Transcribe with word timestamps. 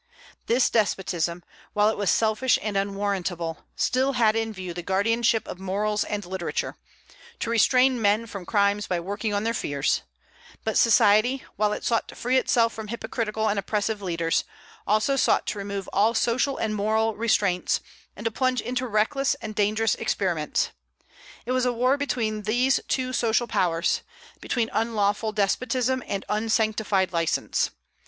This 0.47 0.71
despotism, 0.71 1.43
while 1.73 1.89
it 1.89 1.95
was 1.95 2.09
selfish 2.09 2.57
and 2.63 2.75
unwarrantable, 2.75 3.65
still 3.75 4.13
had 4.13 4.35
in 4.35 4.51
view 4.51 4.73
the 4.73 4.81
guardianship 4.81 5.47
of 5.47 5.59
morals 5.59 6.03
and 6.03 6.25
literature, 6.25 6.75
to 7.37 7.51
restrain 7.51 8.01
men 8.01 8.25
from 8.25 8.43
crimes 8.43 8.87
by 8.87 8.99
working 8.99 9.31
on 9.31 9.43
their 9.43 9.53
fears; 9.53 10.01
but 10.63 10.75
society, 10.75 11.43
while 11.55 11.71
it 11.71 11.83
sought 11.83 12.07
to 12.07 12.15
free 12.15 12.39
itself 12.39 12.73
from 12.73 12.87
hypocritical 12.87 13.47
and 13.47 13.59
oppressive 13.59 14.01
leaders, 14.01 14.43
also 14.87 15.15
sought 15.15 15.45
to 15.45 15.59
remove 15.59 15.87
all 15.93 16.15
social 16.15 16.57
and 16.57 16.73
moral 16.73 17.15
restraints, 17.15 17.79
and 18.15 18.25
to 18.25 18.31
plunge 18.31 18.59
into 18.59 18.87
reckless 18.87 19.35
and 19.35 19.53
dangerous 19.53 19.93
experiments. 19.93 20.71
It 21.45 21.51
was 21.51 21.63
a 21.67 21.71
war 21.73 21.95
between 21.95 22.41
these 22.41 22.79
two 22.87 23.13
social 23.13 23.45
powers, 23.45 24.01
between 24.39 24.71
unlawful 24.73 25.31
despotism 25.31 26.01
and 26.07 26.25
unsanctified 26.27 27.13
license. 27.13 27.69